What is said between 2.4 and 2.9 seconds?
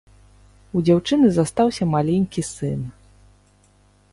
сын.